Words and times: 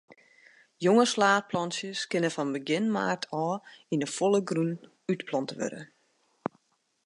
Jonge 0.83 1.03
slaadplantsjes 1.11 2.01
kinne 2.11 2.31
fan 2.35 2.49
begjin 2.55 2.85
maart 2.95 3.23
ôf 3.45 3.59
yn 3.93 4.03
'e 4.03 4.09
folle 4.15 4.41
grûn 4.49 4.71
útplante 5.11 5.53
wurde. 5.59 5.81